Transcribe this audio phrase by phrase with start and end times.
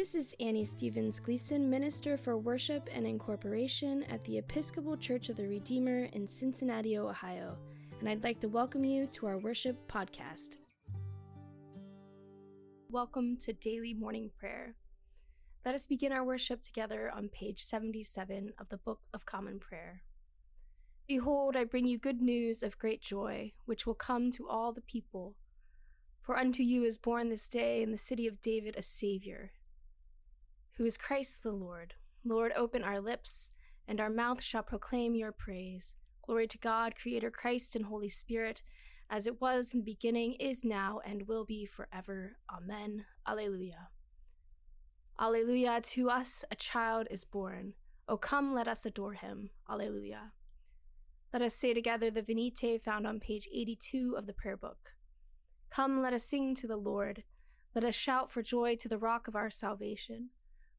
[0.00, 5.36] This is Anny Stevens Gleason, Minister for Worship and Incorporation at the Episcopal Church of
[5.36, 7.58] the Redeemer in Cincinnati, Ohio,
[7.98, 10.56] and I'd like to welcome you to our worship podcast.
[12.88, 14.74] Welcome to Daily Morning Prayer.
[15.66, 20.00] Let us begin our worship together on page 77 of the Book of Common Prayer.
[21.06, 24.80] Behold, I bring you good news of great joy, which will come to all the
[24.80, 25.36] people.
[26.22, 29.52] For unto you is born this day in the city of David a Savior
[30.80, 31.92] who is Christ the Lord.
[32.24, 33.52] Lord, open our lips,
[33.86, 35.98] and our mouth shall proclaim your praise.
[36.24, 38.62] Glory to God, Creator Christ and Holy Spirit,
[39.10, 42.38] as it was in the beginning, is now, and will be forever.
[42.50, 43.04] Amen.
[43.28, 43.90] Alleluia.
[45.20, 45.82] Alleluia.
[45.82, 47.74] To us a child is born.
[48.08, 49.50] O come, let us adore him.
[49.68, 50.32] Alleluia.
[51.30, 54.94] Let us say together the Venite found on page 82 of the prayer book.
[55.68, 57.24] Come, let us sing to the Lord.
[57.74, 60.30] Let us shout for joy to the rock of our salvation.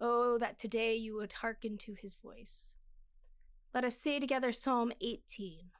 [0.00, 2.76] Oh, that today you would hearken to his voice.
[3.72, 5.70] Let us say together Psalm 18.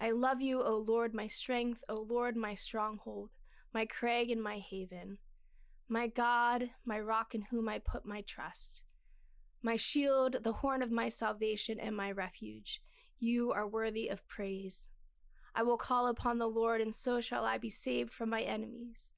[0.00, 3.30] I love you, O Lord, my strength, O Lord, my stronghold,
[3.74, 5.18] my crag and my haven,
[5.88, 8.84] my God, my rock in whom I put my trust,
[9.62, 12.80] my shield, the horn of my salvation, and my refuge.
[13.18, 14.88] You are worthy of praise.
[15.54, 19.12] I will call upon the Lord, and so shall I be saved from my enemies.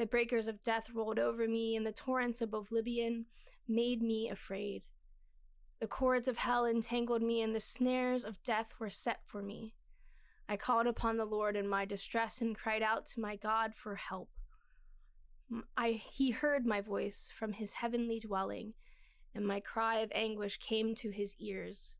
[0.00, 3.26] The breakers of death rolled over me, and the torrents of oblivion
[3.68, 4.82] made me afraid.
[5.78, 9.74] The cords of hell entangled me, and the snares of death were set for me.
[10.48, 13.96] I called upon the Lord in my distress and cried out to my God for
[13.96, 14.30] help.
[15.76, 18.72] I, he heard my voice from his heavenly dwelling,
[19.34, 21.96] and my cry of anguish came to his ears.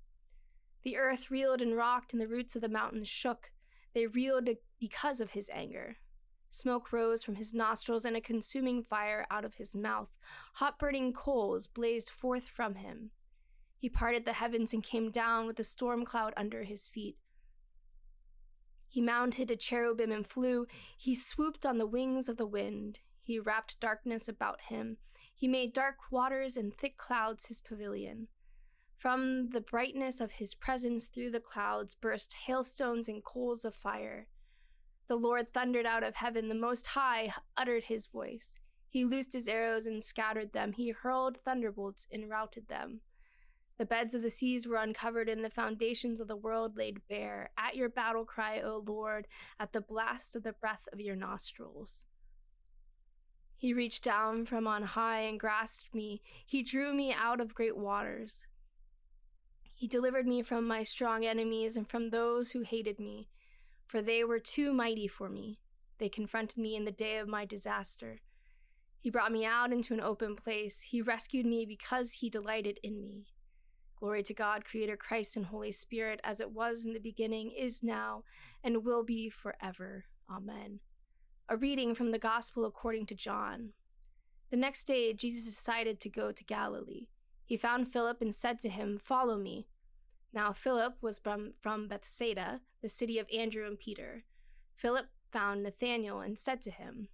[0.84, 3.53] The earth reeled and rocked, and the roots of the mountains shook.
[3.93, 5.99] They reeled because of his anger.
[6.53, 10.19] Smoke rose from his nostrils and a consuming fire out of his mouth.
[10.55, 13.12] Hot burning coals blazed forth from him.
[13.78, 17.16] He parted the heavens and came down with a storm cloud under his feet.
[18.88, 20.66] He mounted a cherubim and flew.
[20.99, 22.99] He swooped on the wings of the wind.
[23.22, 24.97] He wrapped darkness about him.
[25.32, 28.27] He made dark waters and thick clouds his pavilion.
[28.97, 34.27] From the brightness of his presence through the clouds burst hailstones and coals of fire.
[35.10, 36.48] The Lord thundered out of heaven.
[36.48, 38.60] The Most High uttered his voice.
[38.88, 40.72] He loosed his arrows and scattered them.
[40.75, 43.00] He hurled thunderbolts and routed them.
[43.76, 47.50] The beds of the seas were uncovered and the foundations of the world laid bare.
[47.59, 49.26] At your battle cry, O Lord,
[49.59, 52.06] at the blast of the breath of your nostrils.
[53.56, 56.22] He reached down from on high and grasped me.
[56.47, 58.47] He drew me out of great waters.
[59.75, 63.26] He delivered me from my strong enemies and from those who hated me
[63.91, 65.59] for they were too mighty for me.
[65.99, 68.21] They confronted me in the day of my disaster.
[69.01, 70.83] He brought me out into an open place.
[70.83, 73.27] He rescued me because he delighted in me.
[73.99, 77.83] Glory to God, Creator Christ and Holy Spirit, as it was in the beginning, is
[77.83, 78.23] now,
[78.62, 80.05] and will be forever.
[80.31, 80.79] Amen.
[81.49, 83.71] A reading from the Gospel according to John.
[84.53, 87.09] The next day, Jesus decided to go to Galilee.
[87.45, 89.67] He found Philip and said to him, Follow me.
[90.33, 94.25] Now Philip was from, from Bethsaida, the city of Andrew and Peter.
[94.77, 97.09] Philip found Nathanael and said to him,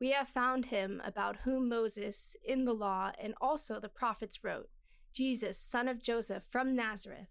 [0.00, 4.68] We have found him about whom Moses in the law and also the prophets wrote,
[5.12, 7.28] Jesus, son of Joseph from Nazareth.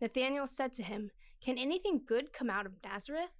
[0.00, 1.10] Nathanael said to him,
[1.40, 3.30] Can anything good come out of Nazareth?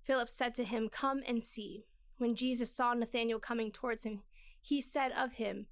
[0.00, 1.84] Philip said to him, Come and see.
[2.16, 4.22] When Jesus saw Nathanael coming towards him,
[4.60, 5.66] he said of him,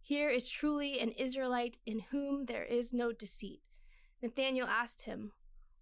[0.00, 3.60] Here is truly an Israelite in whom there is no deceit.
[4.22, 5.32] Nathanael asked him,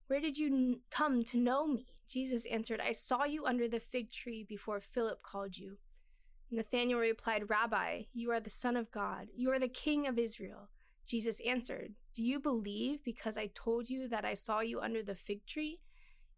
[0.06, 1.86] Where did you come to know me?
[2.08, 5.78] Jesus answered, I saw you under the fig tree before Philip called you.
[6.50, 9.28] Nathanael replied, Rabbi, you are the Son of God.
[9.34, 10.68] You are the King of Israel.
[11.06, 15.14] Jesus answered, Do you believe because I told you that I saw you under the
[15.14, 15.80] fig tree?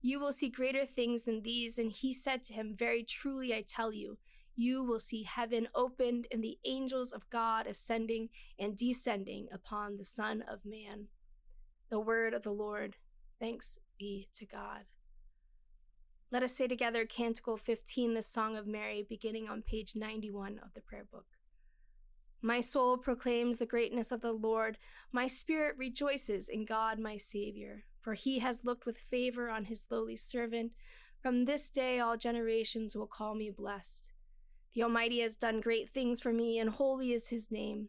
[0.03, 1.79] You will see greater things than these.
[1.79, 4.19] And he said to him, Very truly I tell you,
[4.55, 10.05] you will see heaven opened and the angels of God ascending and descending upon the
[10.05, 11.09] Son of Man.
[11.89, 12.97] The word of the Lord.
[13.39, 14.85] Thanks be to God.
[16.33, 20.75] Let us say together Canticle 15, the Song of Mary, beginning on page 91 of
[20.75, 21.27] the prayer book.
[22.43, 24.79] My soul proclaims the greatness of the Lord.
[25.13, 29.87] My spirit rejoices in God my Savior, for he has looked with favor on his
[29.89, 30.73] lowly servant.
[31.23, 34.11] From this day all generations will call me blessed.
[34.75, 37.89] The Almighty has done great things for me, and holy is his name.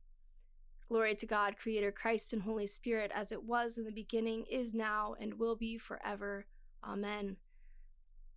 [0.91, 4.73] Glory to God, Creator, Christ, and Holy Spirit, as it was in the beginning, is
[4.73, 6.45] now, and will be forever.
[6.83, 7.37] Amen.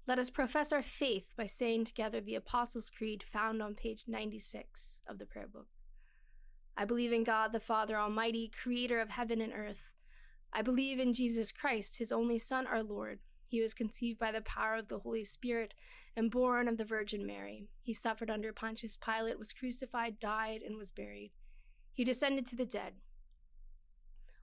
[0.07, 5.01] Let us profess our faith by saying together the Apostles' Creed found on page 96
[5.09, 5.67] of the prayer book.
[6.77, 9.91] I believe in God, the Father Almighty, creator of heaven and earth.
[10.53, 13.19] I believe in Jesus Christ, his only Son, our Lord.
[13.49, 15.75] He was conceived by the power of the Holy Spirit
[16.17, 17.67] and born of the Virgin Mary.
[17.83, 21.33] He suffered under Pontius Pilate, was crucified, died, and was buried.
[21.95, 22.95] He descended to the dead.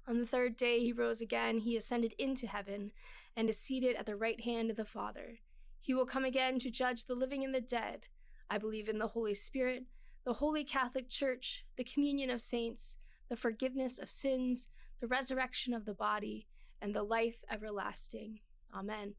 [0.07, 2.91] On the third day he rose again, he ascended into heaven,
[3.35, 5.39] and is seated at the right hand of the Father.
[5.79, 8.07] He will come again to judge the living and the dead.
[8.49, 9.83] I believe in the Holy Spirit,
[10.23, 12.97] the Holy Catholic Church, the communion of saints,
[13.29, 14.69] the forgiveness of sins,
[15.01, 16.47] the resurrection of the body,
[16.81, 18.39] and the life everlasting.
[18.73, 19.15] Amen.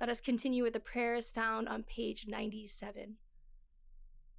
[0.00, 3.16] Let us continue with the prayers found on page 97.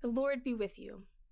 [0.01, 1.03] The Lord be with you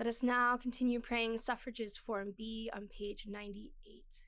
[0.00, 4.24] Let us now continue praying suffrages form B on page 98.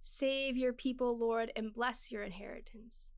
[0.00, 3.12] Save your people, Lord, and bless your inheritance.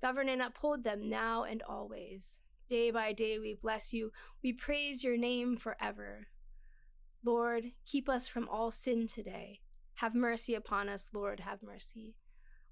[0.00, 2.40] Govern and uphold them now and always.
[2.70, 4.12] Day by day we bless you.
[4.42, 6.28] We praise your name forever.
[7.22, 9.60] Lord, keep us from all sin today.
[9.96, 12.16] Have mercy upon us, Lord, have mercy.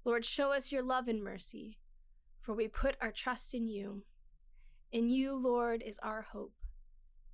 [0.03, 1.77] Lord, show us your love and mercy,
[2.41, 4.05] for we put our trust in you.
[4.91, 6.62] In you, Lord, is our hope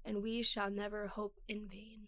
[0.06, 2.08] and we shall never hope in vain.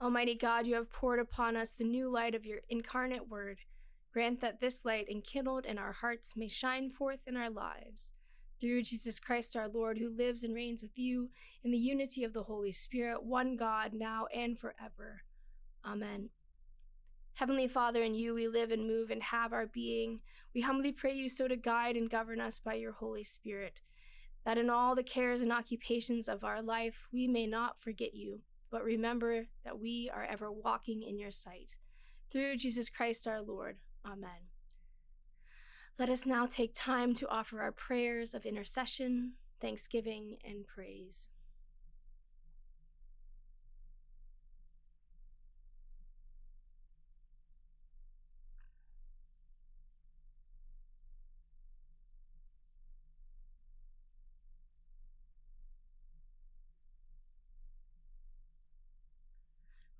[0.00, 3.60] Almighty God, you have poured upon us the new light of your incarnate word.
[4.12, 8.12] Grant that this light, enkindled in our hearts, may shine forth in our lives.
[8.60, 11.30] Through Jesus Christ our Lord, who lives and reigns with you
[11.64, 15.22] in the unity of the Holy Spirit, one God, now and forever.
[15.84, 16.30] Amen.
[17.34, 20.20] Heavenly Father, in you we live and move and have our being.
[20.54, 23.80] We humbly pray you so to guide and govern us by your Holy Spirit
[24.44, 28.40] that in all the cares and occupations of our life we may not forget you,
[28.70, 31.78] but remember that we are ever walking in your sight.
[32.30, 33.76] Through Jesus Christ our Lord.
[34.04, 34.50] Amen.
[35.98, 41.28] Let us now take time to offer our prayers of intercession, thanksgiving, and praise.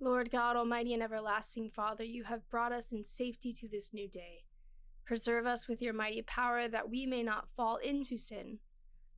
[0.04, 4.06] Lord God, Almighty and everlasting Father, you have brought us in safety to this new
[4.06, 4.44] day.
[5.06, 8.58] Preserve us with your mighty power that we may not fall into sin,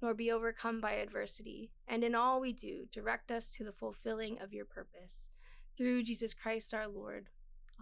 [0.01, 4.41] nor be overcome by adversity, and in all we do, direct us to the fulfilling
[4.41, 5.31] of your purpose.
[5.77, 7.31] Through Jesus Christ our Lord.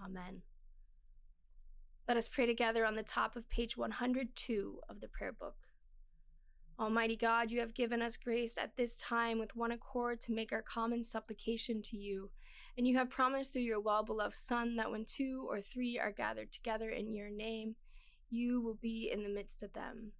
[0.03, 0.41] Amen.
[2.09, 5.57] Let us pray together on the top of page 102 of the prayer book.
[6.81, 10.53] Almighty God, you have given us grace at this time with one accord to make
[10.53, 12.31] our common supplication to you.
[12.77, 16.13] And you have promised through your well beloved Son that when two or three are
[16.13, 17.77] gathered together in your name,
[18.31, 20.13] you will be in the midst of them.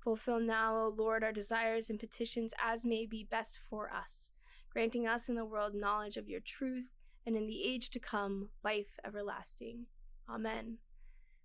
[0.00, 4.32] Fulfill now, O Lord, our desires and petitions as may be best for us,
[4.70, 6.94] granting us in the world knowledge of your truth,
[7.26, 9.86] and in the age to come, life everlasting.
[10.30, 10.78] Amen.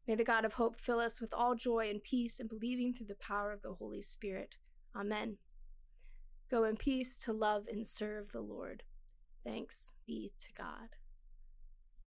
[0.08, 3.08] May the God of hope fill us with all joy and peace in believing through
[3.08, 4.58] the power of the Holy Spirit.
[4.96, 5.38] Amen.
[6.52, 8.84] Go in peace to love and serve the Lord.
[9.44, 11.03] Thanks be to God.